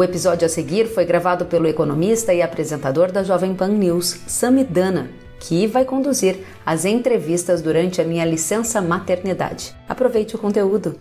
O 0.00 0.02
episódio 0.02 0.46
a 0.46 0.48
seguir 0.48 0.86
foi 0.86 1.04
gravado 1.04 1.44
pelo 1.44 1.66
economista 1.66 2.32
e 2.32 2.40
apresentador 2.40 3.12
da 3.12 3.22
Jovem 3.22 3.54
Pan 3.54 3.68
News, 3.68 4.18
Samidana, 4.26 5.10
que 5.38 5.66
vai 5.66 5.84
conduzir 5.84 6.38
as 6.64 6.86
entrevistas 6.86 7.60
durante 7.60 8.00
a 8.00 8.04
minha 8.04 8.24
licença 8.24 8.80
maternidade. 8.80 9.76
Aproveite 9.86 10.34
o 10.34 10.38
conteúdo. 10.38 10.98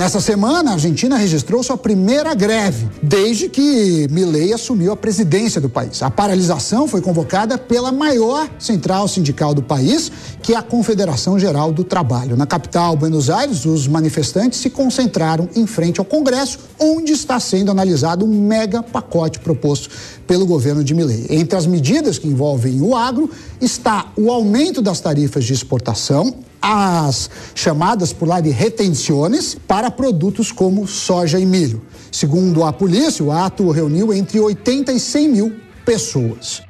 Nessa 0.00 0.18
semana, 0.18 0.70
a 0.70 0.72
Argentina 0.72 1.18
registrou 1.18 1.62
sua 1.62 1.76
primeira 1.76 2.32
greve 2.32 2.88
desde 3.02 3.50
que 3.50 4.08
Milei 4.10 4.50
assumiu 4.50 4.92
a 4.92 4.96
presidência 4.96 5.60
do 5.60 5.68
país. 5.68 6.02
A 6.02 6.10
paralisação 6.10 6.88
foi 6.88 7.02
convocada 7.02 7.58
pela 7.58 7.92
maior 7.92 8.48
central 8.58 9.06
sindical 9.06 9.52
do 9.52 9.60
país, 9.60 10.10
que 10.42 10.54
é 10.54 10.56
a 10.56 10.62
Confederação 10.62 11.38
Geral 11.38 11.70
do 11.70 11.84
Trabalho. 11.84 12.34
Na 12.34 12.46
capital, 12.46 12.96
Buenos 12.96 13.28
Aires, 13.28 13.66
os 13.66 13.86
manifestantes 13.86 14.58
se 14.58 14.70
concentraram 14.70 15.50
em 15.54 15.66
frente 15.66 16.00
ao 16.00 16.06
Congresso, 16.06 16.60
onde 16.78 17.12
está 17.12 17.38
sendo 17.38 17.70
analisado 17.70 18.24
um 18.24 18.40
mega 18.40 18.82
pacote 18.82 19.38
proposto 19.38 19.90
pelo 20.26 20.46
governo 20.46 20.82
de 20.82 20.94
Milei. 20.94 21.26
Entre 21.28 21.58
as 21.58 21.66
medidas 21.66 22.18
que 22.18 22.26
envolvem 22.26 22.80
o 22.80 22.96
agro 22.96 23.28
está 23.60 24.10
o 24.16 24.32
aumento 24.32 24.80
das 24.80 24.98
tarifas 24.98 25.44
de 25.44 25.52
exportação, 25.52 26.34
as 26.60 27.30
chamadas 27.54 28.12
por 28.12 28.28
lá 28.28 28.40
de 28.40 28.50
retenções 28.50 29.56
para 29.66 29.90
produtos 29.90 30.52
como 30.52 30.86
soja 30.86 31.38
e 31.38 31.46
milho. 31.46 31.82
Segundo 32.12 32.64
a 32.64 32.72
polícia, 32.72 33.24
o 33.24 33.32
ato 33.32 33.70
reuniu 33.70 34.12
entre 34.12 34.40
80 34.40 34.92
e 34.92 35.00
100 35.00 35.28
mil 35.28 35.56
pessoas. 35.84 36.62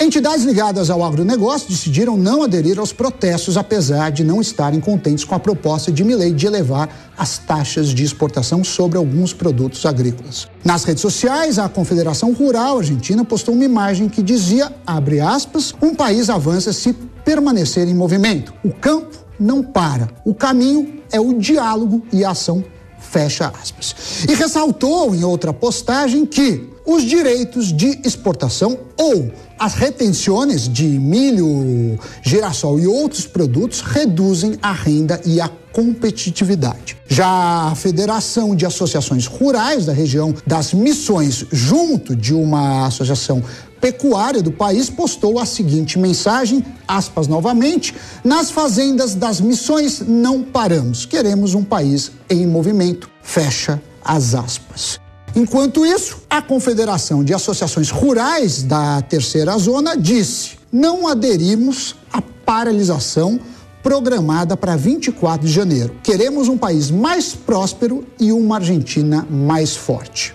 Entidades 0.00 0.44
ligadas 0.44 0.90
ao 0.90 1.02
agronegócio 1.02 1.68
decidiram 1.68 2.16
não 2.16 2.44
aderir 2.44 2.78
aos 2.78 2.92
protestos, 2.92 3.56
apesar 3.56 4.12
de 4.12 4.22
não 4.22 4.40
estarem 4.40 4.78
contentes 4.78 5.24
com 5.24 5.34
a 5.34 5.40
proposta 5.40 5.90
de 5.90 6.04
Milei 6.04 6.32
de 6.32 6.46
elevar 6.46 6.88
as 7.18 7.38
taxas 7.38 7.88
de 7.88 8.04
exportação 8.04 8.62
sobre 8.62 8.96
alguns 8.96 9.32
produtos 9.32 9.84
agrícolas. 9.84 10.46
Nas 10.64 10.84
redes 10.84 11.00
sociais, 11.02 11.58
a 11.58 11.68
Confederação 11.68 12.32
Rural 12.32 12.78
Argentina 12.78 13.24
postou 13.24 13.54
uma 13.54 13.64
imagem 13.64 14.08
que 14.08 14.22
dizia, 14.22 14.72
abre 14.86 15.18
aspas, 15.18 15.74
um 15.82 15.92
país 15.92 16.30
avança 16.30 16.72
se 16.72 16.92
permanecer 17.24 17.88
em 17.88 17.94
movimento. 17.94 18.54
O 18.64 18.72
campo 18.72 19.27
não 19.38 19.62
para. 19.62 20.08
O 20.24 20.34
caminho 20.34 21.00
é 21.10 21.20
o 21.20 21.34
diálogo 21.34 22.02
e 22.12 22.24
a 22.24 22.30
ação, 22.30 22.64
fecha 22.98 23.52
aspas. 23.60 24.24
E 24.28 24.34
ressaltou 24.34 25.14
em 25.14 25.24
outra 25.24 25.52
postagem 25.52 26.26
que 26.26 26.68
os 26.86 27.02
direitos 27.02 27.70
de 27.70 28.00
exportação 28.02 28.78
ou 28.96 29.30
as 29.58 29.74
retenções 29.74 30.68
de 30.68 30.84
milho, 30.86 31.98
girassol 32.22 32.80
e 32.80 32.86
outros 32.86 33.26
produtos 33.26 33.80
reduzem 33.80 34.58
a 34.62 34.72
renda 34.72 35.20
e 35.24 35.40
a 35.40 35.50
competitividade. 35.72 36.96
Já 37.06 37.68
a 37.70 37.74
Federação 37.74 38.56
de 38.56 38.64
Associações 38.64 39.26
Rurais 39.26 39.84
da 39.84 39.92
região 39.92 40.34
das 40.46 40.72
Missões, 40.72 41.44
junto 41.52 42.16
de 42.16 42.32
uma 42.32 42.86
associação 42.86 43.42
pecuária 43.80 44.42
do 44.42 44.52
país 44.52 44.90
postou 44.90 45.38
a 45.38 45.46
seguinte 45.46 45.98
mensagem, 45.98 46.64
aspas 46.86 47.26
novamente, 47.26 47.94
nas 48.24 48.50
fazendas 48.50 49.14
das 49.14 49.40
missões 49.40 50.00
não 50.00 50.42
paramos, 50.42 51.06
queremos 51.06 51.54
um 51.54 51.64
país 51.64 52.12
em 52.28 52.46
movimento, 52.46 53.10
fecha 53.22 53.80
as 54.04 54.34
aspas. 54.34 55.00
Enquanto 55.34 55.84
isso, 55.84 56.22
a 56.28 56.40
Confederação 56.40 57.22
de 57.22 57.34
Associações 57.34 57.90
Rurais 57.90 58.62
da 58.62 59.02
Terceira 59.02 59.56
Zona 59.58 59.96
disse: 59.96 60.58
não 60.72 61.06
aderimos 61.06 61.94
à 62.12 62.20
paralisação 62.20 63.38
programada 63.82 64.56
para 64.56 64.76
24 64.76 65.46
de 65.46 65.52
janeiro. 65.52 65.96
Queremos 66.02 66.48
um 66.48 66.58
país 66.58 66.90
mais 66.90 67.34
próspero 67.34 68.06
e 68.18 68.32
uma 68.32 68.56
Argentina 68.56 69.26
mais 69.30 69.76
forte. 69.76 70.34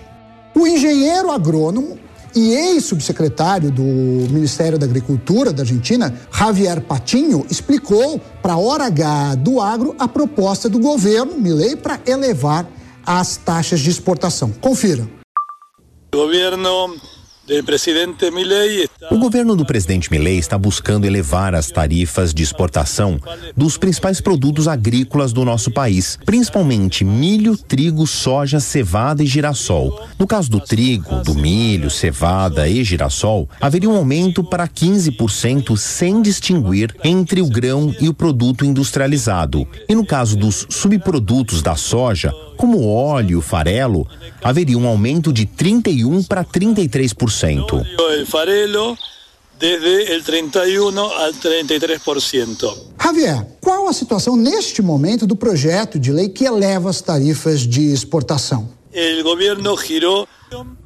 O 0.56 0.66
engenheiro 0.66 1.32
agrônomo 1.32 1.98
e 2.36 2.54
ex-subsecretário 2.54 3.72
do 3.72 3.84
Ministério 3.84 4.78
da 4.78 4.86
Agricultura 4.86 5.52
da 5.52 5.64
Argentina, 5.64 6.14
Javier 6.32 6.82
Patinho, 6.82 7.46
explicou 7.50 8.20
para 8.42 8.54
a 8.54 8.58
Hora 8.58 8.86
H 8.86 9.36
do 9.36 9.62
Agro 9.62 9.96
a 10.00 10.08
proposta 10.08 10.68
do 10.68 10.80
governo 10.80 11.40
Milei 11.40 11.76
para 11.76 12.00
elevar 12.06 12.68
as 13.06 13.38
taxas 13.38 13.80
de 13.80 13.90
exportação. 13.90 14.52
Confira. 14.62 15.08
O 16.14 16.18
governo 16.18 16.96
o 19.12 19.18
governo 19.18 19.54
do 19.54 19.66
presidente 19.66 20.10
Milei 20.10 20.38
está 20.38 20.58
buscando 20.58 21.06
elevar 21.06 21.54
as 21.54 21.68
tarifas 21.68 22.34
de 22.34 22.42
exportação 22.42 23.20
dos 23.56 23.78
principais 23.78 24.22
produtos 24.22 24.66
agrícolas 24.66 25.34
do 25.34 25.44
nosso 25.44 25.70
país, 25.70 26.18
principalmente 26.26 27.04
milho, 27.04 27.58
trigo, 27.58 28.08
soja, 28.08 28.62
cevada 28.62 29.22
e 29.22 29.26
girassol. 29.26 30.08
No 30.18 30.26
caso 30.26 30.50
do 30.50 30.62
trigo, 30.62 31.22
do 31.22 31.36
milho, 31.36 31.90
cevada 31.90 32.66
e 32.66 32.82
girassol, 32.82 33.50
haveria 33.60 33.90
um 33.90 33.98
aumento 33.98 34.42
para 34.42 34.66
15% 34.66 35.76
sem 35.76 36.22
distinguir 36.22 36.96
entre 37.04 37.42
o 37.42 37.50
grão 37.50 37.94
e 38.00 38.08
o 38.08 38.14
produto 38.14 38.64
industrializado. 38.64 39.68
E 39.90 39.94
no 39.94 40.06
caso 40.06 40.38
dos 40.38 40.66
subprodutos 40.70 41.62
da 41.62 41.76
soja, 41.76 42.34
como 42.58 42.88
óleo 42.88 43.42
farelo, 43.42 44.08
haveria 44.42 44.78
um 44.78 44.88
aumento 44.88 45.32
de 45.32 45.46
31 45.46 46.24
para 46.24 46.44
33%. 46.44 47.86
O 48.22 48.26
farelo 48.26 48.98
desde 49.60 50.18
o 50.18 50.24
31 50.24 51.00
ao 51.00 51.34
33%. 51.34 52.78
Javier, 53.02 53.48
qual 53.62 53.88
a 53.88 53.94
situação 53.94 54.36
neste 54.36 54.82
momento 54.82 55.26
do 55.26 55.36
projeto 55.36 56.00
de 56.00 56.12
lei 56.12 56.30
que 56.30 56.46
eleva 56.46 56.90
as 56.90 57.02
tarifas 57.02 57.62
de 57.62 57.94
exportação? 57.94 58.70
O 58.94 59.24
governo 59.24 59.78
girou 59.78 60.28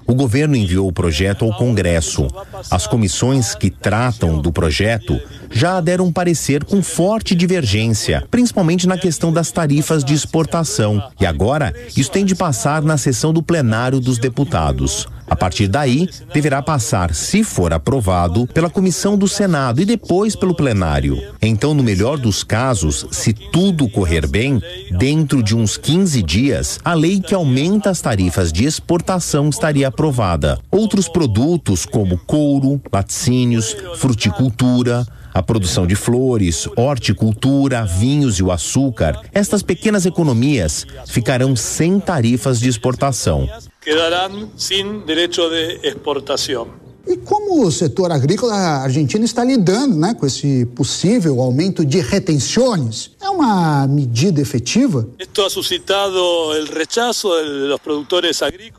o 0.07 0.15
governo 0.15 0.55
enviou 0.55 0.87
o 0.87 0.93
projeto 0.93 1.45
ao 1.45 1.53
Congresso. 1.53 2.27
As 2.71 2.87
comissões 2.87 3.53
que 3.53 3.69
tratam 3.69 4.39
do 4.39 4.51
projeto 4.51 5.19
já 5.51 5.79
deram 5.81 6.11
parecer 6.11 6.63
com 6.63 6.81
forte 6.81 7.35
divergência, 7.35 8.25
principalmente 8.31 8.87
na 8.87 8.97
questão 8.97 9.31
das 9.31 9.51
tarifas 9.51 10.03
de 10.03 10.13
exportação. 10.13 11.03
E 11.19 11.25
agora, 11.25 11.73
isso 11.95 12.11
tem 12.11 12.25
de 12.25 12.35
passar 12.35 12.81
na 12.81 12.97
sessão 12.97 13.33
do 13.33 13.43
plenário 13.43 13.99
dos 13.99 14.17
deputados. 14.17 15.07
A 15.29 15.35
partir 15.35 15.67
daí, 15.67 16.07
deverá 16.33 16.61
passar, 16.61 17.13
se 17.13 17.43
for 17.43 17.73
aprovado, 17.73 18.47
pela 18.47 18.69
comissão 18.69 19.17
do 19.17 19.27
Senado 19.27 19.81
e 19.81 19.85
depois 19.85 20.37
pelo 20.37 20.55
plenário. 20.55 21.21
Então, 21.41 21.73
no 21.73 21.83
melhor 21.83 22.17
dos 22.17 22.45
casos, 22.45 23.05
se 23.11 23.33
tudo 23.33 23.89
correr 23.89 24.25
bem, 24.25 24.61
dentro 24.97 25.43
de 25.43 25.53
uns 25.53 25.75
15 25.75 26.23
dias, 26.23 26.79
a 26.83 26.93
lei 26.93 27.19
que 27.19 27.35
aumenta 27.35 27.89
as 27.89 27.99
tarifas 27.99 28.53
de 28.53 28.63
exportação 28.63 29.49
estaria 29.49 29.91
aprovada. 29.97 30.59
Outros 30.69 31.09
produtos, 31.09 31.83
como 31.83 32.19
couro, 32.19 32.79
laticínios, 32.93 33.75
fruticultura, 33.95 35.03
a 35.33 35.41
produção 35.41 35.87
de 35.87 35.95
flores, 35.95 36.69
horticultura, 36.77 37.83
vinhos 37.83 38.37
e 38.37 38.43
o 38.43 38.51
açúcar, 38.51 39.19
estas 39.33 39.63
pequenas 39.63 40.05
economias 40.05 40.85
ficarão 41.07 41.55
sem 41.55 41.99
tarifas 41.99 42.59
de 42.59 42.69
exportação. 42.69 43.49
Quedarão 43.81 44.51
sem 44.55 44.99
direito 45.03 45.49
de 45.49 45.79
exportação. 45.87 46.86
E 47.07 47.15
como 47.15 47.65
o 47.65 47.71
setor 47.71 48.11
agrícola 48.11 48.53
argentino 48.53 49.23
está 49.23 49.41
lidando 49.41 49.95
né, 49.95 50.13
com 50.13 50.25
esse 50.25 50.65
possível 50.75 51.39
aumento 51.39 51.85
de 51.85 52.01
retenções? 52.01 53.11
É 53.21 53.29
uma 53.29 53.87
medida 53.87 54.41
efetiva? 54.41 55.07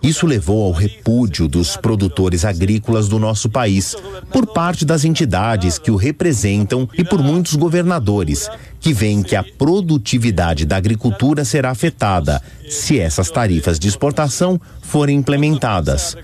Isso 0.02 0.26
levou 0.26 0.66
ao 0.66 0.72
repúdio 0.72 1.48
dos 1.48 1.76
produtores 1.76 2.44
agrícolas 2.44 3.08
do 3.08 3.18
nosso 3.18 3.48
país, 3.48 3.96
por 4.30 4.46
parte 4.46 4.84
das 4.84 5.06
entidades 5.06 5.78
que 5.78 5.90
o 5.90 5.96
representam 5.96 6.86
e 6.98 7.02
por 7.02 7.22
muitos 7.22 7.54
governadores, 7.54 8.50
que 8.78 8.92
veem 8.92 9.22
que 9.22 9.36
a 9.36 9.42
produtividade 9.42 10.66
da 10.66 10.76
agricultura 10.76 11.44
será 11.44 11.70
afetada 11.70 12.42
se 12.68 12.98
essas 12.98 13.30
tarifas 13.30 13.78
de 13.78 13.88
exportação 13.88 14.60
forem 14.82 15.18
implementadas. 15.18 16.16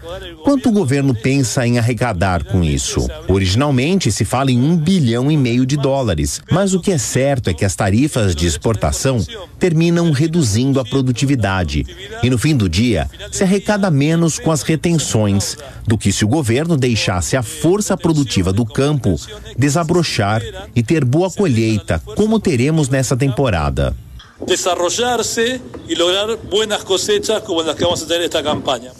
Quanto 0.43 0.69
o 0.69 0.73
governo 0.73 1.14
pensa 1.14 1.67
em 1.67 1.79
arrecadar 1.79 2.44
com 2.44 2.64
isso? 2.64 3.06
Originalmente 3.29 4.11
se 4.11 4.25
fala 4.25 4.50
em 4.50 4.61
um 4.61 4.76
bilhão 4.76 5.31
e 5.31 5.37
meio 5.37 5.67
de 5.67 5.76
dólares, 5.76 6.41
mas 6.50 6.75
o 6.75 6.81
que 6.81 6.93
é 6.93 6.99
certo 6.99 7.50
é 7.50 7.55
que 7.55 7.64
as 7.64 7.75
tarifas 7.75 8.35
de 8.35 8.46
exportação 8.46 9.25
terminam 9.58 10.11
reduzindo 10.11 10.81
a 10.81 10.85
produtividade 10.85 11.87
e 12.23 12.31
no 12.31 12.38
fim 12.38 12.56
do 12.56 12.69
dia 12.69 13.08
se 13.31 13.43
arrecada 13.43 13.91
menos 13.91 14.38
com 14.38 14.50
as 14.50 14.62
retenções 14.62 15.56
do 15.87 15.99
que 15.99 16.12
se 16.12 16.25
o 16.25 16.29
governo 16.29 16.76
deixasse 16.76 17.37
a 17.37 17.43
força 17.43 17.96
produtiva 17.96 18.52
do 18.52 18.64
campo 18.64 19.17
desabrochar 19.58 20.43
e 20.75 20.82
ter 20.82 21.05
boa 21.05 21.31
colheita, 21.31 22.00
como 22.17 22.41
teremos 22.41 22.88
nessa 22.88 23.17
temporada. 23.17 23.94
Desarrollarse 24.40 25.60
e 25.88 25.94
lograr 25.94 26.36
buenas 26.36 26.82
cosechas 26.82 27.42
como 27.42 27.60
as 27.60 27.75
que 27.76 27.84
vamos 27.84 28.02
a 28.02 28.06
ter 28.06 28.20
esta 28.20 28.42
campanha. 28.42 28.92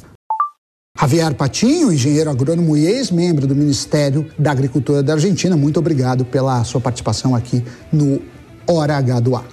Javier 0.97 1.35
Patinho, 1.35 1.93
engenheiro 1.93 2.31
agrônomo 2.31 2.77
e 2.77 2.87
ex-membro 2.87 3.47
do 3.47 3.55
Ministério 3.55 4.31
da 4.39 4.53
Agricultura 4.53 5.03
da 5.03 5.15
Argentina, 5.15 5.57
muito 5.57 5.79
obrigado 5.79 6.25
pela 6.25 6.63
sua 6.63 6.81
participação 6.81 7.35
aqui 7.35 7.65
no 7.93 8.23
Hora 8.67 8.97
H 8.97 9.21
do 9.21 9.35
Ar. 9.35 9.45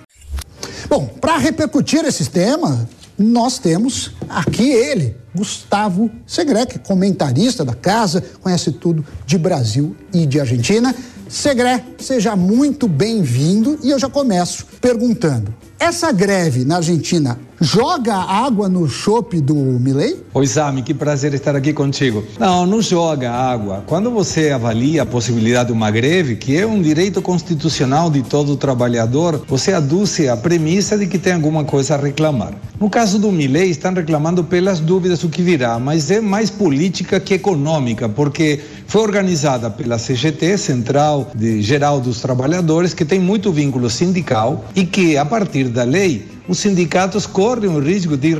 Bom, 0.87 1.07
para 1.19 1.37
repercutir 1.37 2.05
esse 2.05 2.29
tema, 2.29 2.87
nós 3.17 3.57
temos 3.57 4.11
aqui 4.29 4.69
ele, 4.69 5.15
Gustavo 5.33 6.11
é 6.37 6.77
comentarista 6.77 7.65
da 7.65 7.73
casa, 7.73 8.23
conhece 8.41 8.71
tudo 8.71 9.05
de 9.25 9.37
Brasil 9.37 9.95
e 10.13 10.25
de 10.25 10.39
Argentina. 10.39 10.93
Segré, 11.27 11.83
seja 11.97 12.35
muito 12.35 12.87
bem-vindo 12.87 13.79
e 13.81 13.89
eu 13.89 13.97
já 13.97 14.09
começo 14.09 14.65
perguntando: 14.81 15.53
essa 15.79 16.11
greve 16.11 16.65
na 16.65 16.77
Argentina 16.77 17.39
joga 17.61 18.15
água 18.15 18.67
no 18.67 18.89
chope 18.89 19.39
do 19.39 19.53
Milley? 19.53 20.17
Oi, 20.33 20.47
Sami, 20.47 20.81
que 20.81 20.95
prazer 20.95 21.31
estar 21.35 21.55
aqui 21.55 21.71
contigo. 21.71 22.23
Não, 22.39 22.65
não 22.65 22.81
joga 22.81 23.31
água. 23.31 23.83
Quando 23.85 24.09
você 24.09 24.49
avalia 24.49 25.03
a 25.03 25.05
possibilidade 25.05 25.67
de 25.67 25.73
uma 25.73 25.91
greve, 25.91 26.35
que 26.35 26.57
é 26.57 26.65
um 26.65 26.81
direito 26.81 27.21
constitucional 27.21 28.09
de 28.09 28.23
todo 28.23 28.57
trabalhador, 28.57 29.43
você 29.47 29.73
aduce 29.73 30.27
a 30.27 30.35
premissa 30.35 30.97
de 30.97 31.05
que 31.05 31.19
tem 31.19 31.33
alguma 31.33 31.63
coisa 31.63 31.93
a 31.93 31.97
reclamar. 31.97 32.55
No 32.79 32.89
caso 32.89 33.19
do 33.19 33.31
Milley, 33.31 33.69
estão 33.69 33.93
reclamando 33.93 34.43
pelas 34.43 34.79
dúvidas 34.79 35.19
do 35.19 35.29
que 35.29 35.43
virá, 35.43 35.77
mas 35.77 36.09
é 36.09 36.19
mais 36.19 36.49
política 36.49 37.19
que 37.19 37.35
econômica, 37.35 38.09
porque 38.09 38.59
foi 38.87 39.03
organizada 39.03 39.69
pela 39.69 39.99
CGT, 39.99 40.57
Central 40.57 41.29
de 41.35 41.61
Geral 41.61 42.01
dos 42.01 42.21
Trabalhadores, 42.21 42.95
que 42.95 43.05
tem 43.05 43.19
muito 43.19 43.51
vínculo 43.51 43.87
sindical 43.87 44.65
e 44.75 44.83
que, 44.83 45.15
a 45.15 45.25
partir 45.25 45.65
da 45.65 45.83
lei, 45.83 46.25
os 46.51 46.59
sindicatos 46.59 47.25
correm 47.25 47.69
o 47.69 47.79
risco 47.79 48.17
de 48.17 48.35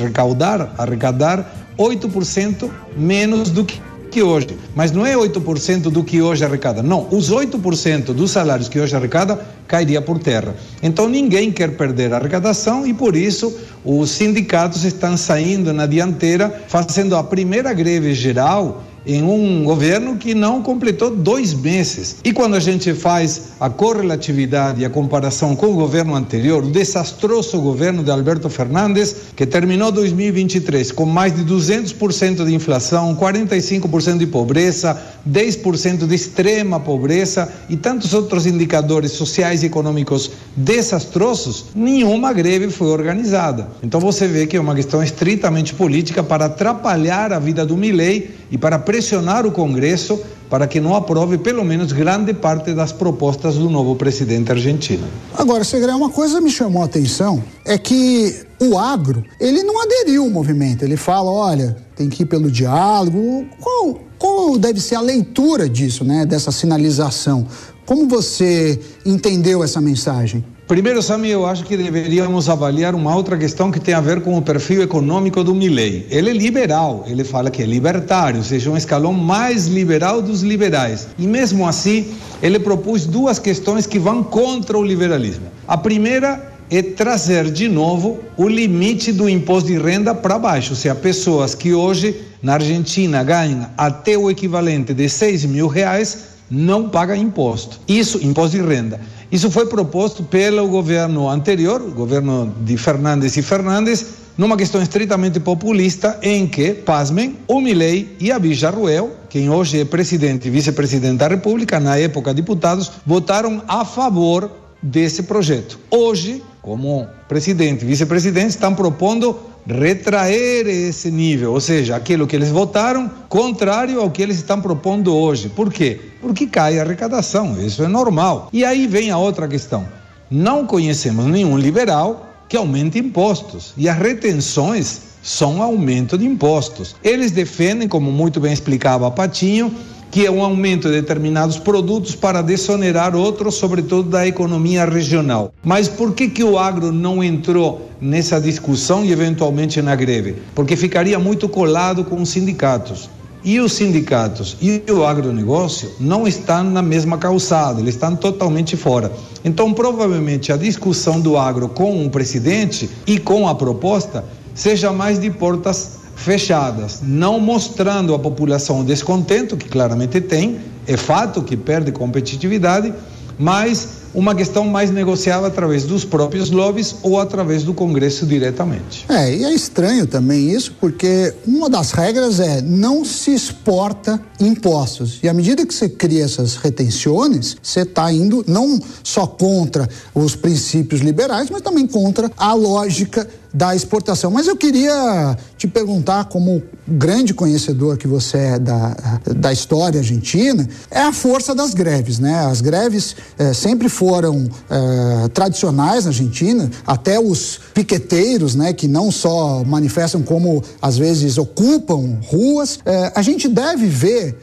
recaudar, 0.00 0.72
arrecadar 0.78 1.66
8% 1.76 2.70
menos 2.96 3.50
do 3.50 3.64
que 3.64 3.82
que 4.08 4.22
hoje. 4.22 4.46
Mas 4.74 4.92
não 4.92 5.04
é 5.04 5.14
8% 5.14 5.90
do 5.90 6.04
que 6.04 6.22
hoje 6.22 6.44
arrecada. 6.44 6.80
Não, 6.80 7.08
os 7.10 7.30
8% 7.30 8.14
dos 8.14 8.30
salários 8.30 8.68
que 8.68 8.78
hoje 8.78 8.94
arrecada 8.94 9.44
cairia 9.66 10.00
por 10.00 10.20
terra. 10.20 10.54
Então 10.80 11.08
ninguém 11.08 11.50
quer 11.50 11.76
perder 11.76 12.14
a 12.14 12.18
arrecadação 12.18 12.86
e 12.86 12.94
por 12.94 13.16
isso 13.16 13.54
os 13.84 14.10
sindicatos 14.10 14.84
estão 14.84 15.16
saindo 15.16 15.72
na 15.72 15.86
dianteira, 15.86 16.62
fazendo 16.68 17.16
a 17.16 17.24
primeira 17.24 17.74
greve 17.74 18.14
geral 18.14 18.84
em 19.06 19.22
um 19.22 19.64
governo 19.64 20.16
que 20.16 20.34
não 20.34 20.62
completou 20.62 21.10
dois 21.10 21.54
meses. 21.54 22.16
E 22.24 22.32
quando 22.32 22.56
a 22.56 22.60
gente 22.60 22.92
faz 22.92 23.52
a 23.60 23.70
correlatividade 23.70 24.82
e 24.82 24.84
a 24.84 24.90
comparação 24.90 25.54
com 25.54 25.66
o 25.66 25.74
governo 25.74 26.14
anterior, 26.14 26.64
o 26.64 26.70
desastroso 26.70 27.60
governo 27.60 28.02
de 28.02 28.10
Alberto 28.10 28.50
Fernandes, 28.50 29.16
que 29.36 29.46
terminou 29.46 29.92
2023 29.92 30.90
com 30.92 31.06
mais 31.06 31.34
de 31.34 31.44
200% 31.44 32.44
de 32.44 32.54
inflação, 32.54 33.14
45% 33.14 34.18
de 34.18 34.26
pobreza, 34.26 35.00
10% 35.28 36.06
de 36.06 36.14
extrema 36.14 36.80
pobreza 36.80 37.48
e 37.68 37.76
tantos 37.76 38.12
outros 38.12 38.46
indicadores 38.46 39.12
sociais 39.12 39.62
e 39.62 39.66
econômicos 39.66 40.30
desastrosos, 40.56 41.66
nenhuma 41.74 42.32
greve 42.32 42.70
foi 42.70 42.88
organizada. 42.88 43.68
Então 43.82 44.00
você 44.00 44.26
vê 44.26 44.46
que 44.46 44.56
é 44.56 44.60
uma 44.60 44.74
questão 44.74 45.02
estritamente 45.02 45.74
política 45.74 46.22
para 46.22 46.46
atrapalhar 46.46 47.32
a 47.32 47.38
vida 47.38 47.64
do 47.64 47.76
Milei 47.76 48.30
e 48.50 48.58
para 48.58 48.78
pressionar 48.78 49.46
o 49.46 49.52
Congresso 49.52 50.20
para 50.48 50.66
que 50.66 50.80
não 50.80 50.94
aprove 50.94 51.38
pelo 51.38 51.64
menos 51.64 51.92
grande 51.92 52.32
parte 52.32 52.72
das 52.72 52.92
propostas 52.92 53.56
do 53.56 53.68
novo 53.68 53.96
presidente 53.96 54.52
argentino. 54.52 55.06
Agora, 55.36 55.64
Segre, 55.64 55.90
uma 55.90 56.10
coisa 56.10 56.40
me 56.40 56.50
chamou 56.50 56.82
a 56.82 56.84
atenção 56.84 57.42
é 57.64 57.76
que 57.76 58.46
o 58.60 58.78
agro, 58.78 59.24
ele 59.40 59.62
não 59.62 59.82
aderiu 59.82 60.24
ao 60.24 60.30
movimento. 60.30 60.84
Ele 60.84 60.96
fala, 60.96 61.30
olha, 61.30 61.76
tem 61.94 62.08
que 62.08 62.22
ir 62.22 62.26
pelo 62.26 62.50
diálogo. 62.50 63.44
Qual, 63.60 64.00
qual 64.18 64.58
deve 64.58 64.80
ser 64.80 64.94
a 64.94 65.00
leitura 65.00 65.68
disso, 65.68 66.04
né, 66.04 66.24
dessa 66.24 66.52
sinalização? 66.52 67.46
Como 67.84 68.08
você 68.08 68.80
entendeu 69.04 69.62
essa 69.62 69.80
mensagem? 69.80 70.44
Primeiro, 70.66 71.00
Sami, 71.00 71.30
eu 71.30 71.46
acho 71.46 71.62
que 71.62 71.76
deveríamos 71.76 72.48
avaliar 72.48 72.92
uma 72.92 73.14
outra 73.14 73.38
questão 73.38 73.70
que 73.70 73.78
tem 73.78 73.94
a 73.94 74.00
ver 74.00 74.20
com 74.20 74.36
o 74.36 74.42
perfil 74.42 74.82
econômico 74.82 75.44
do 75.44 75.54
Milley. 75.54 76.08
Ele 76.10 76.30
é 76.30 76.32
liberal, 76.32 77.04
ele 77.06 77.22
fala 77.22 77.52
que 77.52 77.62
é 77.62 77.64
libertário, 77.64 78.38
ou 78.38 78.42
seja, 78.42 78.68
um 78.68 78.76
escalão 78.76 79.12
mais 79.12 79.68
liberal 79.68 80.20
dos 80.20 80.42
liberais. 80.42 81.06
E 81.16 81.24
mesmo 81.24 81.68
assim, 81.68 82.08
ele 82.42 82.58
propôs 82.58 83.06
duas 83.06 83.38
questões 83.38 83.86
que 83.86 83.96
vão 83.96 84.24
contra 84.24 84.76
o 84.76 84.82
liberalismo. 84.82 85.46
A 85.68 85.78
primeira 85.78 86.52
é 86.68 86.82
trazer 86.82 87.48
de 87.48 87.68
novo 87.68 88.18
o 88.36 88.48
limite 88.48 89.12
do 89.12 89.28
imposto 89.28 89.68
de 89.68 89.78
renda 89.78 90.16
para 90.16 90.36
baixo, 90.36 90.70
ou 90.70 90.76
seja, 90.76 90.96
pessoas 90.96 91.54
que 91.54 91.74
hoje 91.74 92.22
na 92.42 92.54
Argentina 92.54 93.22
ganham 93.22 93.70
até 93.78 94.18
o 94.18 94.28
equivalente 94.28 94.92
de 94.92 95.08
6 95.08 95.44
mil 95.44 95.68
reais 95.68 96.35
não 96.50 96.88
pagam 96.88 97.16
imposto. 97.16 97.80
Isso, 97.88 98.24
imposto 98.24 98.56
de 98.56 98.62
renda. 98.62 99.00
Isso 99.30 99.50
foi 99.50 99.66
proposto 99.66 100.22
pelo 100.22 100.68
governo 100.68 101.28
anterior, 101.28 101.82
o 101.82 101.90
governo 101.90 102.54
de 102.60 102.76
Fernandes 102.76 103.36
e 103.36 103.42
Fernandes, 103.42 104.06
numa 104.38 104.56
questão 104.56 104.80
estritamente 104.82 105.40
populista, 105.40 106.18
em 106.22 106.46
que, 106.46 106.72
pasmem, 106.72 107.36
o 107.48 107.60
Milei 107.60 108.16
e 108.20 108.30
a 108.30 108.38
Ruel, 108.70 109.12
quem 109.28 109.50
hoje 109.50 109.80
é 109.80 109.84
presidente 109.84 110.46
e 110.46 110.50
vice-presidente 110.50 111.18
da 111.18 111.28
República, 111.28 111.80
na 111.80 111.98
época 111.98 112.34
deputados, 112.34 112.92
votaram 113.04 113.62
a 113.66 113.84
favor 113.84 114.50
desse 114.82 115.24
projeto. 115.24 115.78
Hoje, 115.90 116.42
como 116.62 117.06
presidente 117.28 117.84
e 117.84 117.88
vice-presidente, 117.88 118.50
estão 118.50 118.74
propondo 118.74 119.38
retrair 119.66 120.66
esse 120.66 121.10
nível, 121.10 121.52
ou 121.52 121.60
seja, 121.60 121.96
aquilo 121.96 122.26
que 122.26 122.36
eles 122.36 122.50
votaram, 122.50 123.10
contrário 123.28 124.00
ao 124.00 124.10
que 124.10 124.22
eles 124.22 124.36
estão 124.36 124.60
propondo 124.60 125.14
hoje. 125.14 125.48
Por 125.48 125.72
quê? 125.72 126.00
Porque 126.20 126.46
cai 126.46 126.78
a 126.78 126.82
arrecadação, 126.82 127.60
isso 127.60 127.82
é 127.82 127.88
normal. 127.88 128.48
E 128.52 128.64
aí 128.64 128.86
vem 128.86 129.10
a 129.10 129.18
outra 129.18 129.48
questão. 129.48 129.86
Não 130.30 130.66
conhecemos 130.66 131.26
nenhum 131.26 131.58
liberal 131.58 132.32
que 132.48 132.56
aumente 132.56 132.98
impostos 132.98 133.72
e 133.76 133.88
as 133.88 133.98
retenções 133.98 135.00
são 135.22 135.60
aumento 135.60 136.16
de 136.16 136.24
impostos. 136.24 136.94
Eles 137.02 137.32
defendem, 137.32 137.88
como 137.88 138.12
muito 138.12 138.38
bem 138.38 138.52
explicava 138.52 139.10
Patinho, 139.10 139.74
que 140.16 140.24
é 140.24 140.30
um 140.30 140.42
aumento 140.42 140.88
de 140.88 140.94
determinados 140.94 141.58
produtos 141.58 142.14
para 142.14 142.40
desonerar 142.40 143.14
outros, 143.14 143.56
sobretudo 143.56 144.08
da 144.08 144.26
economia 144.26 144.86
regional. 144.86 145.52
Mas 145.62 145.88
por 145.88 146.14
que, 146.14 146.26
que 146.26 146.42
o 146.42 146.58
agro 146.58 146.90
não 146.90 147.22
entrou 147.22 147.90
nessa 148.00 148.40
discussão 148.40 149.04
e 149.04 149.12
eventualmente 149.12 149.82
na 149.82 149.94
greve? 149.94 150.36
Porque 150.54 150.74
ficaria 150.74 151.18
muito 151.18 151.50
colado 151.50 152.02
com 152.02 152.22
os 152.22 152.30
sindicatos. 152.30 153.10
E 153.44 153.60
os 153.60 153.74
sindicatos 153.74 154.56
e 154.62 154.82
o 154.90 155.04
agronegócio 155.04 155.90
não 156.00 156.26
estão 156.26 156.64
na 156.64 156.80
mesma 156.80 157.18
calçada, 157.18 157.78
eles 157.78 157.94
estão 157.94 158.16
totalmente 158.16 158.74
fora. 158.74 159.12
Então, 159.44 159.74
provavelmente, 159.74 160.50
a 160.50 160.56
discussão 160.56 161.20
do 161.20 161.36
agro 161.36 161.68
com 161.68 162.06
o 162.06 162.08
presidente 162.08 162.88
e 163.06 163.18
com 163.18 163.46
a 163.46 163.54
proposta 163.54 164.24
seja 164.54 164.90
mais 164.94 165.20
de 165.20 165.30
portas 165.30 165.95
fechadas, 166.16 167.00
não 167.02 167.38
mostrando 167.38 168.14
à 168.14 168.18
população 168.18 168.80
o 168.80 168.84
descontento, 168.84 169.56
que 169.56 169.68
claramente 169.68 170.20
tem, 170.20 170.58
é 170.86 170.96
fato 170.96 171.42
que 171.42 171.56
perde 171.56 171.92
competitividade, 171.92 172.92
mas 173.38 174.06
uma 174.14 174.34
questão 174.34 174.64
mais 174.64 174.90
negociável 174.90 175.46
através 175.46 175.84
dos 175.84 176.02
próprios 176.02 176.50
lobbies 176.50 176.96
ou 177.02 177.20
através 177.20 177.62
do 177.62 177.74
Congresso 177.74 178.24
diretamente. 178.24 179.04
É, 179.10 179.34
e 179.36 179.44
é 179.44 179.52
estranho 179.52 180.06
também 180.06 180.50
isso, 180.50 180.74
porque 180.80 181.34
uma 181.46 181.68
das 181.68 181.92
regras 181.92 182.40
é 182.40 182.62
não 182.62 183.04
se 183.04 183.34
exporta 183.34 184.18
impostos. 184.40 185.18
E 185.22 185.28
à 185.28 185.34
medida 185.34 185.66
que 185.66 185.74
você 185.74 185.86
cria 185.86 186.24
essas 186.24 186.56
retenções, 186.56 187.58
você 187.62 187.80
está 187.80 188.10
indo 188.10 188.42
não 188.48 188.80
só 189.02 189.26
contra 189.26 189.86
os 190.14 190.34
princípios 190.34 191.02
liberais, 191.02 191.50
mas 191.50 191.60
também 191.60 191.86
contra 191.86 192.32
a 192.38 192.54
lógica 192.54 193.28
da 193.56 193.74
exportação. 193.74 194.30
Mas 194.30 194.46
eu 194.46 194.54
queria 194.54 195.34
te 195.56 195.66
perguntar, 195.66 196.26
como 196.26 196.62
grande 196.86 197.32
conhecedor 197.32 197.96
que 197.96 198.06
você 198.06 198.36
é 198.36 198.58
da, 198.58 198.94
da 199.34 199.50
história 199.50 199.98
argentina, 199.98 200.68
é 200.90 201.00
a 201.00 201.10
força 201.12 201.54
das 201.54 201.72
greves, 201.72 202.18
né? 202.18 202.44
As 202.44 202.60
greves 202.60 203.16
é, 203.38 203.54
sempre 203.54 203.88
foram 203.88 204.46
é, 204.68 205.28
tradicionais 205.28 206.04
na 206.04 206.10
Argentina, 206.10 206.70
até 206.86 207.18
os 207.18 207.58
piqueteiros, 207.72 208.54
né? 208.54 208.74
Que 208.74 208.86
não 208.86 209.10
só 209.10 209.64
manifestam 209.64 210.20
como 210.20 210.62
às 210.82 210.98
vezes 210.98 211.38
ocupam 211.38 212.18
ruas. 212.26 212.78
É, 212.84 213.12
a 213.14 213.22
gente 213.22 213.48
deve 213.48 213.86
ver 213.86 214.36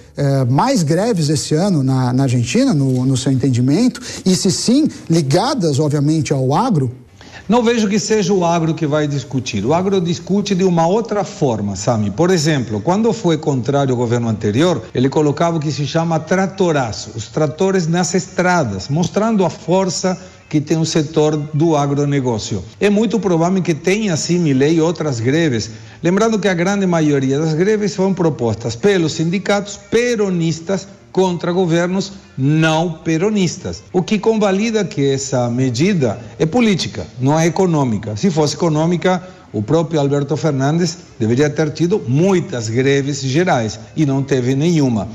mais 0.47 0.83
greves 0.83 1.27
esse 1.29 1.55
ano 1.55 1.81
na, 1.81 2.13
na 2.13 2.23
Argentina, 2.23 2.71
no, 2.71 3.03
no 3.03 3.17
seu 3.17 3.31
entendimento, 3.31 3.99
e 4.23 4.35
se 4.35 4.51
sim, 4.51 4.87
ligadas, 5.09 5.79
obviamente, 5.79 6.31
ao 6.31 6.53
agro? 6.53 7.02
Não 7.47 7.61
vejo 7.61 7.89
que 7.89 7.99
seja 7.99 8.33
o 8.33 8.45
agro 8.45 8.73
que 8.73 8.87
vai 8.87 9.05
discutir. 9.05 9.65
O 9.65 9.73
agro 9.73 9.99
discute 9.99 10.55
de 10.55 10.63
uma 10.63 10.87
outra 10.87 11.25
forma, 11.25 11.75
Sami. 11.75 12.09
Por 12.09 12.31
exemplo, 12.31 12.79
quando 12.79 13.11
foi 13.11 13.37
contrário 13.37 13.91
ao 13.91 13.97
governo 13.97 14.29
anterior, 14.29 14.81
ele 14.95 15.09
colocava 15.09 15.57
o 15.57 15.59
que 15.59 15.69
se 15.69 15.85
chama 15.85 16.21
tratoraço, 16.21 17.11
os 17.15 17.27
tratores 17.27 17.85
nas 17.85 18.13
estradas, 18.13 18.87
mostrando 18.87 19.43
a 19.43 19.49
força 19.49 20.17
que 20.47 20.61
tem 20.61 20.77
o 20.77 20.85
setor 20.85 21.35
do 21.53 21.75
agronegócio. 21.75 22.63
É 22.79 22.89
muito 22.89 23.19
provável 23.19 23.61
que 23.61 23.73
tenha, 23.73 24.15
sim, 24.15 24.39
Milei, 24.39 24.79
outras 24.79 25.19
greves. 25.19 25.71
Lembrando 26.01 26.39
que 26.39 26.47
a 26.47 26.53
grande 26.53 26.85
maioria 26.85 27.39
das 27.39 27.53
greves 27.53 27.93
foram 27.93 28.13
propostas 28.13 28.73
pelos 28.73 29.13
sindicatos 29.13 29.77
peronistas 29.89 30.87
contra 31.13 31.51
governos 31.51 32.11
não 32.35 32.91
peronistas. 32.91 33.83
O 33.93 34.01
que 34.01 34.17
convalida 34.19 34.83
que 34.83 35.11
essa 35.11 35.47
medida 35.49 36.19
é 36.39 36.45
política, 36.45 37.05
não 37.21 37.39
é 37.39 37.45
econômica. 37.45 38.17
Se 38.17 38.31
fosse 38.31 38.55
econômica, 38.55 39.21
o 39.53 39.61
próprio 39.61 39.99
Alberto 39.99 40.35
Fernandes 40.35 40.97
deveria 41.19 41.49
ter 41.49 41.69
tido 41.69 42.01
muitas 42.07 42.67
greves 42.67 43.21
gerais 43.21 43.79
e 43.95 44.05
não 44.05 44.23
teve 44.23 44.55
nenhuma. 44.55 45.07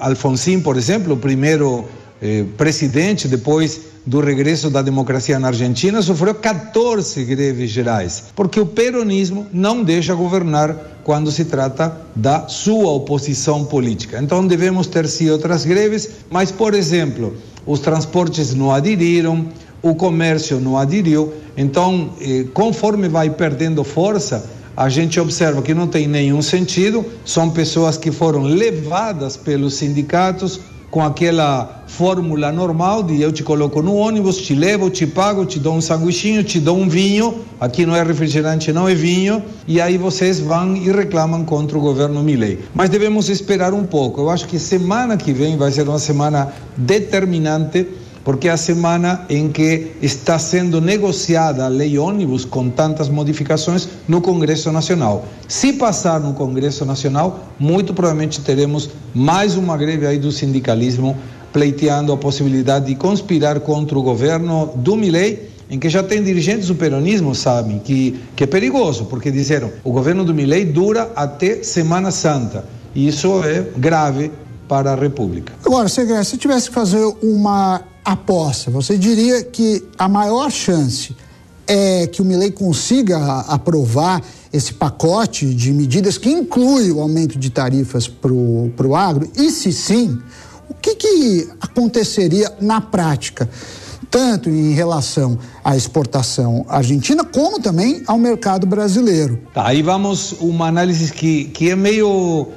Alfonsin, 0.00 0.60
por 0.60 0.76
exemplo, 0.78 1.12
o 1.12 1.18
primeiro 1.18 1.84
eh, 2.22 2.44
presidente 2.56 3.28
depois 3.28 3.92
do 4.04 4.20
regresso 4.20 4.68
da 4.68 4.82
democracia 4.82 5.38
na 5.38 5.48
Argentina, 5.48 6.02
sofreu 6.02 6.34
14 6.34 7.24
greves 7.24 7.70
gerais, 7.70 8.24
porque 8.34 8.58
o 8.58 8.66
peronismo 8.66 9.46
não 9.52 9.84
deixa 9.84 10.14
governar 10.14 10.91
quando 11.04 11.30
se 11.30 11.44
trata 11.44 11.96
da 12.14 12.48
sua 12.48 12.90
oposição 12.92 13.64
política. 13.64 14.20
Então 14.22 14.46
devemos 14.46 14.86
ter 14.86 15.08
sim 15.08 15.30
outras 15.30 15.64
greves, 15.64 16.10
mas, 16.30 16.50
por 16.50 16.74
exemplo, 16.74 17.36
os 17.66 17.80
transportes 17.80 18.54
não 18.54 18.72
aderiram, 18.72 19.48
o 19.82 19.94
comércio 19.94 20.60
não 20.60 20.76
aderiu. 20.76 21.32
Então, 21.56 22.10
eh, 22.20 22.46
conforme 22.54 23.08
vai 23.08 23.30
perdendo 23.30 23.82
força, 23.82 24.48
a 24.76 24.88
gente 24.88 25.20
observa 25.20 25.60
que 25.60 25.74
não 25.74 25.86
tem 25.86 26.08
nenhum 26.08 26.40
sentido, 26.40 27.04
são 27.24 27.50
pessoas 27.50 27.98
que 27.98 28.10
foram 28.10 28.42
levadas 28.42 29.36
pelos 29.36 29.74
sindicatos 29.74 30.60
com 30.92 31.02
aquela 31.02 31.84
fórmula 31.86 32.52
normal 32.52 33.02
de 33.02 33.18
eu 33.18 33.32
te 33.32 33.42
coloco 33.42 33.80
no 33.80 33.94
ônibus, 33.94 34.36
te 34.36 34.54
levo, 34.54 34.90
te 34.90 35.06
pago, 35.06 35.46
te 35.46 35.58
dou 35.58 35.74
um 35.74 35.80
sanguichinho, 35.80 36.44
te 36.44 36.60
dou 36.60 36.76
um 36.76 36.86
vinho, 36.86 37.40
aqui 37.58 37.86
não 37.86 37.96
é 37.96 38.02
refrigerante, 38.02 38.70
não 38.74 38.86
é 38.86 38.94
vinho, 38.94 39.42
e 39.66 39.80
aí 39.80 39.96
vocês 39.96 40.38
vão 40.38 40.76
e 40.76 40.92
reclamam 40.92 41.46
contra 41.46 41.78
o 41.78 41.80
governo 41.80 42.22
Milley. 42.22 42.58
Mas 42.74 42.90
devemos 42.90 43.30
esperar 43.30 43.72
um 43.72 43.84
pouco. 43.84 44.20
Eu 44.20 44.28
acho 44.28 44.46
que 44.46 44.58
semana 44.58 45.16
que 45.16 45.32
vem 45.32 45.56
vai 45.56 45.72
ser 45.72 45.88
uma 45.88 45.98
semana 45.98 46.52
determinante 46.76 47.88
porque 48.24 48.48
é 48.48 48.52
a 48.52 48.56
semana 48.56 49.24
em 49.28 49.48
que 49.48 49.92
está 50.00 50.38
sendo 50.38 50.80
negociada 50.80 51.64
a 51.64 51.68
lei 51.68 51.98
ônibus 51.98 52.44
com 52.44 52.68
tantas 52.70 53.08
modificações 53.08 53.88
no 54.06 54.20
Congresso 54.20 54.70
Nacional. 54.70 55.26
Se 55.48 55.72
passar 55.72 56.20
no 56.20 56.32
Congresso 56.34 56.84
Nacional, 56.84 57.48
muito 57.58 57.92
provavelmente 57.92 58.40
teremos 58.40 58.90
mais 59.14 59.56
uma 59.56 59.76
greve 59.76 60.06
aí 60.06 60.18
do 60.18 60.30
sindicalismo 60.30 61.16
pleiteando 61.52 62.12
a 62.12 62.16
possibilidade 62.16 62.86
de 62.86 62.94
conspirar 62.94 63.60
contra 63.60 63.98
o 63.98 64.02
governo 64.02 64.72
do 64.76 64.96
Milei, 64.96 65.50
em 65.68 65.78
que 65.78 65.88
já 65.88 66.02
tem 66.02 66.22
dirigentes 66.22 66.68
do 66.68 66.74
peronismo, 66.74 67.34
sabem, 67.34 67.78
que, 67.78 68.18
que 68.34 68.44
é 68.44 68.46
perigoso, 68.46 69.04
porque 69.04 69.30
disseram 69.30 69.70
o 69.84 69.92
governo 69.92 70.24
do 70.24 70.32
Milei 70.32 70.64
dura 70.64 71.10
até 71.14 71.62
Semana 71.62 72.10
Santa. 72.10 72.64
E 72.94 73.06
isso 73.06 73.42
é 73.44 73.66
grave 73.76 74.30
para 74.66 74.92
a 74.92 74.94
República. 74.94 75.52
Agora, 75.64 75.88
se 75.88 76.36
tivesse 76.38 76.68
que 76.68 76.74
fazer 76.74 77.04
uma 77.22 77.82
aposta, 78.04 78.70
você 78.70 78.96
diria 78.96 79.42
que 79.42 79.84
a 79.98 80.08
maior 80.08 80.50
chance 80.50 81.14
é 81.66 82.06
que 82.06 82.20
o 82.20 82.24
Milei 82.24 82.50
consiga 82.50 83.40
aprovar 83.40 84.22
esse 84.52 84.74
pacote 84.74 85.54
de 85.54 85.72
medidas 85.72 86.18
que 86.18 86.30
inclui 86.30 86.90
o 86.90 87.00
aumento 87.00 87.38
de 87.38 87.50
tarifas 87.50 88.08
para 88.08 88.32
o 88.32 88.96
agro? 88.96 89.30
E 89.36 89.50
se 89.50 89.72
sim, 89.72 90.18
o 90.68 90.74
que, 90.74 90.94
que 90.94 91.48
aconteceria 91.60 92.52
na 92.60 92.80
prática? 92.80 93.48
Tanto 94.10 94.50
em 94.50 94.72
relação 94.72 95.38
à 95.64 95.74
exportação 95.74 96.66
argentina, 96.68 97.24
como 97.24 97.58
também 97.60 98.02
ao 98.06 98.18
mercado 98.18 98.66
brasileiro. 98.66 99.40
Tá, 99.54 99.68
aí 99.68 99.80
vamos 99.80 100.32
uma 100.32 100.66
análise 100.66 101.10
que, 101.12 101.44
que 101.44 101.70
é 101.70 101.76
meio 101.76 102.48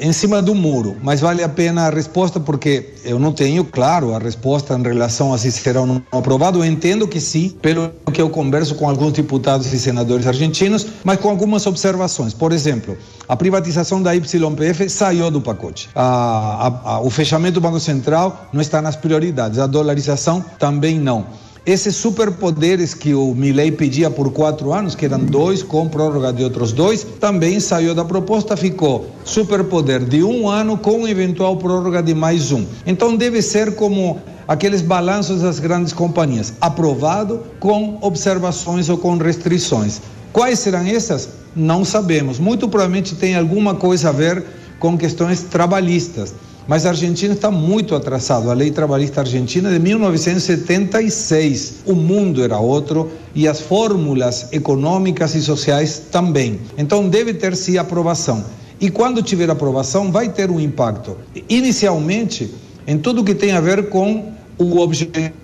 em 0.00 0.12
cima 0.12 0.40
do 0.40 0.54
muro, 0.54 0.96
mas 1.02 1.20
vale 1.20 1.42
a 1.42 1.48
pena 1.48 1.86
a 1.86 1.90
resposta 1.90 2.40
porque 2.40 2.94
eu 3.04 3.18
não 3.18 3.32
tenho, 3.32 3.64
claro, 3.64 4.14
a 4.14 4.18
resposta 4.18 4.74
em 4.74 4.82
relação 4.82 5.32
a 5.32 5.38
se 5.38 5.52
será 5.52 5.80
ou 5.80 5.86
não 5.86 6.02
aprovado. 6.10 6.58
Eu 6.58 6.64
entendo 6.64 7.06
que 7.06 7.20
sim, 7.20 7.50
pelo 7.60 7.90
que 8.12 8.20
eu 8.20 8.30
converso 8.30 8.74
com 8.74 8.88
alguns 8.88 9.12
deputados 9.12 9.72
e 9.72 9.78
senadores 9.78 10.26
argentinos, 10.26 10.86
mas 11.04 11.18
com 11.18 11.28
algumas 11.28 11.66
observações. 11.66 12.32
Por 12.32 12.52
exemplo, 12.52 12.96
a 13.28 13.36
privatização 13.36 14.02
da 14.02 14.12
YPF 14.12 14.88
saiu 14.88 15.30
do 15.30 15.40
pacote. 15.40 15.88
A, 15.94 16.66
a, 16.66 16.94
a, 16.94 17.00
o 17.00 17.10
fechamento 17.10 17.54
do 17.54 17.60
Banco 17.60 17.80
Central 17.80 18.48
não 18.52 18.60
está 18.60 18.80
nas 18.80 18.96
prioridades. 18.96 19.58
A 19.58 19.66
dolarização 19.66 20.44
também 20.58 20.98
não. 20.98 21.26
Esses 21.64 21.94
superpoderes 21.94 22.92
que 22.92 23.14
o 23.14 23.32
Milley 23.36 23.70
pedia 23.70 24.10
por 24.10 24.32
quatro 24.32 24.72
anos, 24.72 24.96
que 24.96 25.04
eram 25.04 25.20
dois, 25.20 25.62
com 25.62 25.88
prórroga 25.88 26.32
de 26.32 26.42
outros 26.42 26.72
dois, 26.72 27.06
também 27.20 27.60
saiu 27.60 27.94
da 27.94 28.04
proposta, 28.04 28.56
ficou 28.56 29.06
superpoder 29.24 30.04
de 30.04 30.24
um 30.24 30.48
ano 30.48 30.76
com 30.76 31.06
eventual 31.06 31.56
prórroga 31.56 32.02
de 32.02 32.16
mais 32.16 32.50
um. 32.50 32.66
Então 32.84 33.16
deve 33.16 33.40
ser 33.40 33.76
como 33.76 34.20
aqueles 34.48 34.82
balanços 34.82 35.42
das 35.42 35.60
grandes 35.60 35.92
companhias, 35.92 36.52
aprovado 36.60 37.40
com 37.60 37.96
observações 38.00 38.88
ou 38.88 38.98
com 38.98 39.16
restrições. 39.16 40.00
Quais 40.32 40.58
serão 40.58 40.84
essas? 40.84 41.28
Não 41.54 41.84
sabemos. 41.84 42.40
Muito 42.40 42.68
provavelmente 42.68 43.14
tem 43.14 43.36
alguma 43.36 43.76
coisa 43.76 44.08
a 44.08 44.12
ver 44.12 44.44
com 44.80 44.98
questões 44.98 45.44
trabalhistas. 45.44 46.34
Mas 46.66 46.86
a 46.86 46.90
Argentina 46.90 47.34
está 47.34 47.50
muito 47.50 47.94
atrasado. 47.94 48.50
A 48.50 48.54
lei 48.54 48.70
trabalhista 48.70 49.20
argentina 49.20 49.68
é 49.68 49.72
de 49.72 49.78
1976. 49.78 51.82
O 51.86 51.94
mundo 51.94 52.42
era 52.42 52.58
outro 52.58 53.10
e 53.34 53.48
as 53.48 53.60
fórmulas 53.60 54.48
econômicas 54.52 55.34
e 55.34 55.42
sociais 55.42 56.02
também. 56.10 56.60
Então 56.78 57.08
deve 57.08 57.34
ter 57.34 57.56
sim 57.56 57.78
aprovação. 57.78 58.44
E 58.80 58.90
quando 58.90 59.22
tiver 59.22 59.50
aprovação, 59.50 60.10
vai 60.10 60.28
ter 60.28 60.50
um 60.50 60.58
impacto. 60.58 61.16
Inicialmente, 61.48 62.52
em 62.86 62.98
tudo 62.98 63.24
que 63.24 63.34
tem 63.34 63.52
a 63.52 63.60
ver 63.60 63.88
com 63.88 64.32
o 64.58 64.78
objetivo 64.78 65.41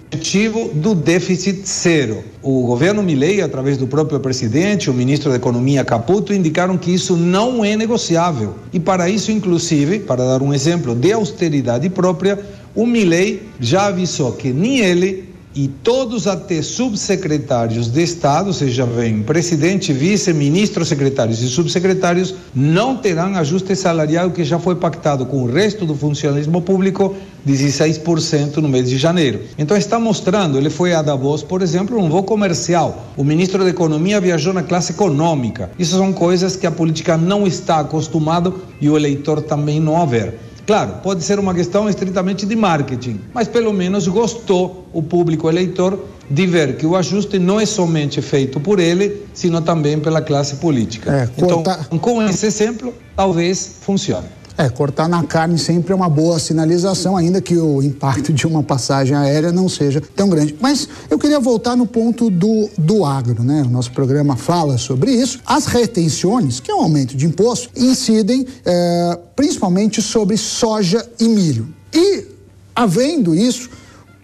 do 0.75 0.95
déficit 0.95 1.69
zero. 1.69 2.25
O 2.43 2.63
governo 2.67 3.03
Milei, 3.03 3.43
através 3.43 3.77
do 3.77 3.87
próprio 3.87 4.19
presidente, 4.19 4.91
o 4.91 4.95
ministro 4.95 5.31
da 5.31 5.37
Economia 5.37 5.85
Caputo, 5.85 6.33
indicaram 6.33 6.79
que 6.79 6.93
isso 6.93 7.17
não 7.17 7.65
é 7.65 7.77
negociável. 7.77 8.55
E 8.73 8.81
para 8.81 9.11
isso, 9.11 9.31
inclusive, 9.31 9.99
para 10.01 10.25
dar 10.25 10.43
um 10.43 10.55
exemplo 10.55 10.95
de 10.95 11.13
austeridade 11.13 11.91
própria, 11.91 12.39
o 12.75 12.87
Milei 12.87 13.43
já 13.61 13.87
avisou 13.87 14.33
que 14.33 14.53
nem 14.53 14.81
ele 14.81 15.28
e 15.59 15.67
todos 15.67 16.29
até 16.29 16.63
subsecretários 16.63 17.91
de 17.91 18.01
Estado, 18.01 18.55
seja 18.55 18.87
bem 18.87 19.25
presidente, 19.25 19.93
vice, 19.93 20.33
ministro, 20.33 20.85
secretários 20.85 21.43
e 21.43 21.49
subsecretários, 21.49 22.33
não 22.55 22.97
terão 22.97 23.35
ajuste 23.35 23.75
salarial 23.75 24.31
que 24.31 24.45
já 24.45 24.61
foi 24.61 24.77
pactado 24.77 25.27
com 25.27 25.43
o 25.43 25.51
resto 25.51 25.85
do 25.85 25.97
funcionalismo 25.97 26.63
público, 26.63 27.13
16% 27.45 28.59
no 28.59 28.69
mês 28.69 28.89
de 28.89 28.97
janeiro. 28.97 29.41
Então 29.59 29.77
está 29.77 29.99
mostrando, 29.99 30.59
ele 30.59 30.71
foi 30.71 30.95
a 30.95 31.03
Davos, 31.03 31.43
por 31.43 31.61
exemplo, 31.61 31.99
um 31.99 32.09
voo 32.09 32.23
comercial. 32.23 33.07
O 33.17 33.25
ministro 33.25 33.65
da 33.65 33.71
Economia 33.71 34.21
viajou 34.21 34.53
na 34.53 34.63
classe 34.63 34.93
econômica. 34.93 35.73
Isso 35.77 35.97
são 35.97 36.13
coisas 36.13 36.55
que 36.55 36.69
a 36.69 36.71
política 36.71 37.17
não 37.17 37.49
está 37.49 37.81
acostumado 37.81 38.63
e 38.81 38.89
o 38.89 38.97
eleitor 38.97 39.43
também 39.43 39.81
não 39.81 40.01
a 40.01 40.07
ver. 40.07 40.39
Claro, 40.69 40.97
pode 41.03 41.25
ser 41.25 41.39
uma 41.39 41.55
questão 41.55 41.89
estritamente 41.89 42.45
de 42.45 42.55
marketing, 42.55 43.19
mas 43.33 43.49
pelo 43.49 43.73
menos 43.73 44.07
gostou 44.07 44.87
o 44.93 45.03
público 45.03 45.49
eleitor 45.49 45.99
de 46.31 46.47
ver 46.47 46.77
que 46.77 46.85
o 46.85 46.95
ajuste 46.95 47.39
não 47.39 47.59
é 47.59 47.65
somente 47.65 48.21
feito 48.21 48.61
por 48.61 48.79
ele, 48.79 49.25
sino 49.33 49.63
também 49.63 49.99
pela 49.99 50.21
classe 50.21 50.57
política. 50.57 51.11
É. 51.11 51.43
Então, 51.43 51.63
com 51.99 52.23
esse 52.23 52.45
exemplo, 52.45 52.93
talvez 53.17 53.77
funcione. 53.81 54.27
É, 54.59 54.69
cortar 54.69 55.09
na 55.09 55.23
carne 55.23 55.57
sempre 55.57 55.93
é 55.93 55.95
uma 55.95 56.09
boa 56.09 56.37
sinalização, 56.41 57.17
ainda 57.17 57.41
que 57.41 57.57
o 57.57 57.81
impacto 57.81 58.33
de 58.33 58.45
uma 58.45 58.61
passagem 58.61 59.17
aérea 59.17 59.53
não 59.53 59.69
seja 59.69 60.03
tão 60.17 60.29
grande. 60.29 60.57
Mas 60.61 60.89
eu 61.09 61.17
queria 61.17 61.39
voltar 61.39 61.77
no 61.77 61.87
ponto 61.87 62.29
do, 62.29 62.69
do 62.77 63.05
agro, 63.05 63.45
né? 63.45 63.63
O 63.65 63.71
nosso 63.71 63.93
programa 63.93 64.35
fala 64.35 64.77
sobre 64.77 65.13
isso. 65.13 65.39
As 65.47 65.67
retenções, 65.67 66.59
que 66.59 66.73
é 66.73 66.75
um 66.75 66.81
aumento 66.81 67.17
de 67.17 67.25
imposto, 67.25 67.71
incidem 67.77 68.45
é, 68.67 69.17
principalmente 69.37 70.03
sobre 70.03 70.37
soja 70.37 71.09
e 71.21 71.29
milho. 71.29 71.73
E, 71.95 72.27
havendo 72.75 73.37
isso, 73.37 73.71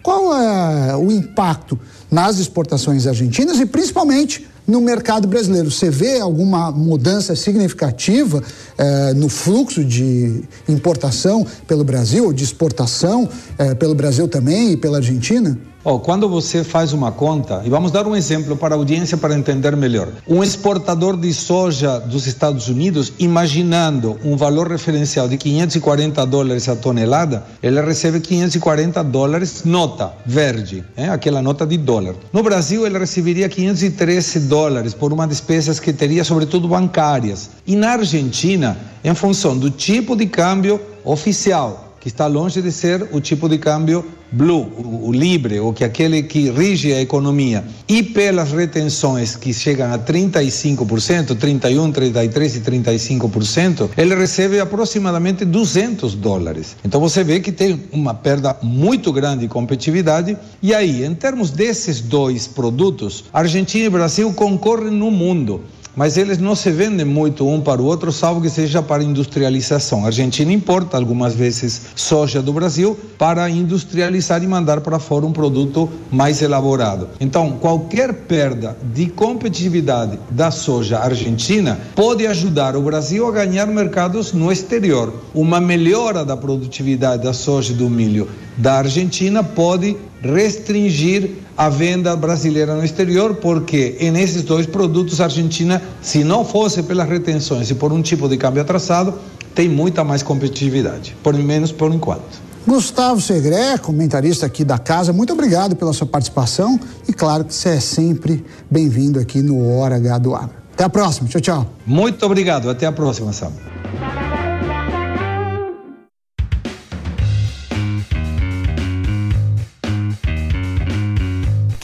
qual 0.03 0.35
é 0.35 0.97
o 0.97 1.13
impacto 1.13 1.79
nas 2.11 2.39
exportações 2.39 3.07
argentinas 3.07 3.57
e 3.57 3.65
principalmente 3.65 4.45
no 4.67 4.81
mercado 4.81 5.27
brasileiro. 5.27 5.69
Você 5.69 5.89
vê 5.89 6.19
alguma 6.19 6.71
mudança 6.71 7.35
significativa 7.35 8.43
eh, 8.77 9.13
no 9.13 9.29
fluxo 9.29 9.83
de 9.83 10.43
importação 10.67 11.45
pelo 11.67 11.83
Brasil, 11.83 12.33
de 12.33 12.43
exportação 12.43 13.29
eh, 13.57 13.75
pelo 13.75 13.93
Brasil 13.93 14.27
também 14.27 14.71
e 14.71 14.77
pela 14.77 14.97
Argentina? 14.97 15.57
Oh, 15.87 15.99
quando 15.99 16.27
você 16.27 16.63
faz 16.63 16.93
uma 16.93 17.11
conta, 17.11 17.61
e 17.63 17.69
vamos 17.69 17.91
dar 17.91 18.07
um 18.07 18.15
exemplo 18.15 18.57
para 18.57 18.73
a 18.73 18.77
audiência 18.77 19.15
para 19.19 19.35
entender 19.35 19.75
melhor. 19.75 20.07
Um 20.27 20.43
exportador 20.43 21.15
de 21.15 21.31
soja 21.31 21.99
dos 21.99 22.25
Estados 22.25 22.67
Unidos, 22.67 23.13
imaginando 23.19 24.19
um 24.23 24.35
valor 24.35 24.67
referencial 24.67 25.29
de 25.29 25.37
540 25.37 26.25
dólares 26.25 26.67
a 26.67 26.75
tonelada, 26.75 27.45
ele 27.61 27.79
recebe 27.81 28.19
540 28.19 29.03
dólares 29.03 29.61
nota 29.63 30.11
verde, 30.25 30.83
é? 30.97 31.07
aquela 31.07 31.39
nota 31.39 31.67
de 31.67 31.77
dólar. 31.77 32.15
No 32.33 32.41
Brasil, 32.41 32.87
ele 32.87 32.97
receberia 32.97 33.47
513 33.47 34.39
dólares 34.39 34.95
por 34.95 35.13
uma 35.13 35.27
despesas 35.27 35.79
que 35.79 35.93
teria, 35.93 36.23
sobretudo, 36.23 36.67
bancárias. 36.67 37.51
E 37.67 37.75
na 37.75 37.91
Argentina, 37.91 38.75
em 39.03 39.13
função 39.13 39.55
do 39.55 39.69
tipo 39.69 40.15
de 40.15 40.25
câmbio 40.25 40.81
oficial, 41.03 41.84
que 42.05 42.09
está 42.09 42.27
longe 42.27 42.61
de 42.61 42.71
ser 42.71 43.09
o 43.13 43.19
tipo 43.19 43.49
de 43.49 43.57
câmbio 43.57 44.05
blue, 44.31 44.71
o, 44.77 45.07
o 45.07 45.11
livre, 45.11 45.59
ou 45.59 45.73
que 45.73 45.83
aquele 45.83 46.21
que 46.21 46.51
rige 46.51 46.93
a 46.93 47.01
economia. 47.01 47.63
E 47.87 48.03
pelas 48.03 48.51
retenções 48.51 49.35
que 49.35 49.51
chegam 49.51 49.91
a 49.91 49.97
35%, 49.97 51.35
31, 51.35 51.91
33 51.91 52.57
e 52.57 52.61
35%, 52.61 53.89
ele 53.97 54.13
recebe 54.13 54.59
aproximadamente 54.59 55.45
200 55.45 56.13
dólares. 56.13 56.77
Então 56.85 57.01
você 57.01 57.23
vê 57.23 57.39
que 57.39 57.51
tem 57.51 57.81
uma 57.91 58.13
perda 58.13 58.55
muito 58.61 59.11
grande 59.11 59.39
de 59.39 59.47
competitividade. 59.47 60.37
E 60.61 60.75
aí, 60.75 61.03
em 61.03 61.15
termos 61.15 61.49
desses 61.49 62.01
dois 62.01 62.45
produtos, 62.45 63.23
Argentina 63.33 63.87
e 63.87 63.89
Brasil 63.89 64.31
concorrem 64.31 64.91
no 64.91 65.09
mundo 65.09 65.63
mas 65.95 66.17
eles 66.17 66.37
não 66.37 66.55
se 66.55 66.71
vendem 66.71 67.05
muito 67.05 67.47
um 67.47 67.61
para 67.61 67.81
o 67.81 67.85
outro, 67.85 68.11
salvo 68.11 68.41
que 68.41 68.49
seja 68.49 68.81
para 68.81 69.03
industrialização. 69.03 70.03
A 70.03 70.07
Argentina 70.07 70.51
importa 70.51 70.97
algumas 70.97 71.33
vezes 71.33 71.81
soja 71.95 72.41
do 72.41 72.51
Brasil 72.51 72.97
para 73.17 73.49
industrializar 73.49 74.43
e 74.43 74.47
mandar 74.47 74.81
para 74.81 74.99
fora 74.99 75.25
um 75.25 75.31
produto 75.31 75.89
mais 76.11 76.41
elaborado. 76.41 77.09
Então, 77.19 77.51
qualquer 77.53 78.13
perda 78.13 78.77
de 78.93 79.07
competitividade 79.07 80.19
da 80.29 80.51
soja 80.51 80.99
argentina 80.99 81.79
pode 81.95 82.27
ajudar 82.27 82.75
o 82.75 82.81
Brasil 82.81 83.27
a 83.27 83.31
ganhar 83.31 83.67
mercados 83.67 84.33
no 84.33 84.51
exterior. 84.51 85.13
Uma 85.33 85.61
melhora 85.61 86.25
da 86.25 86.35
produtividade 86.35 87.23
da 87.23 87.33
soja 87.33 87.71
e 87.71 87.75
do 87.75 87.89
milho 87.89 88.27
da 88.57 88.75
Argentina 88.75 89.43
pode 89.43 89.97
restringir 90.21 91.31
a 91.57 91.69
venda 91.69 92.15
brasileira 92.15 92.75
no 92.75 92.83
exterior, 92.83 93.35
porque 93.35 93.97
nesses 94.11 94.43
dois 94.43 94.65
produtos 94.65 95.21
a 95.21 95.25
Argentina, 95.25 95.81
se 96.01 96.23
não 96.23 96.43
fosse 96.43 96.83
pelas 96.83 97.07
retenções 97.07 97.69
e 97.69 97.75
por 97.75 97.91
um 97.93 98.01
tipo 98.01 98.27
de 98.27 98.37
câmbio 98.37 98.61
atrasado, 98.61 99.13
tem 99.53 99.69
muita 99.69 100.03
mais 100.03 100.21
competitividade, 100.21 101.15
por 101.23 101.33
menos 101.33 101.71
por 101.71 101.93
enquanto. 101.93 102.45
Gustavo 102.67 103.21
Segré, 103.21 103.77
comentarista 103.77 104.47
aqui 104.47 104.65
da 104.65 104.79
casa, 104.79 105.13
muito 105.13 105.31
obrigado 105.31 105.75
pela 105.75 105.93
sua 105.93 106.07
participação 106.07 106.79
e 107.07 107.13
claro 107.13 107.45
que 107.45 107.53
você 107.53 107.69
é 107.69 107.79
sempre 107.79 108.43
bem-vindo 108.69 109.19
aqui 109.19 109.41
no 109.41 109.77
Hora 109.77 109.97
H 109.97 110.17
do 110.17 110.35
Agro. 110.35 110.55
Até 110.73 110.83
a 110.83 110.89
próxima, 110.89 111.29
tchau, 111.29 111.39
tchau. 111.39 111.65
Muito 111.85 112.25
obrigado, 112.25 112.69
até 112.69 112.85
a 112.87 112.91
próxima, 112.91 113.31
Sam. 113.31 113.51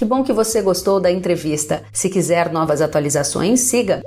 Bom 0.06 0.24
que 0.24 0.34
você 0.34 0.62
gostou 0.62 1.00
da 1.00 1.12
entrevista. 1.12 1.84
Se 1.92 2.10
quiser 2.10 2.52
novas 2.52 2.82
atualizações, 2.82 3.62
siga 3.62 4.02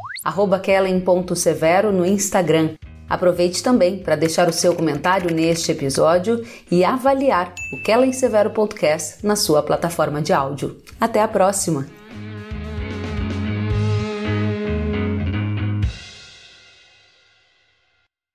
kellen.severo 0.62 1.92
no 1.92 2.04
Instagram. 2.06 2.70
Aproveite 3.08 3.62
também 3.62 3.98
para 3.98 4.16
deixar 4.16 4.48
o 4.48 4.52
seu 4.52 4.74
comentário 4.74 5.34
neste 5.34 5.72
episódio 5.72 6.44
e 6.70 6.84
avaliar 6.84 7.54
o 7.72 7.82
Kellen 7.82 8.12
Severo 8.12 8.50
Podcast 8.50 9.24
na 9.24 9.36
sua 9.36 9.62
plataforma 9.62 10.22
de 10.22 10.32
áudio. 10.32 10.76
Até 11.00 11.20
a 11.20 11.28
próxima! 11.28 12.03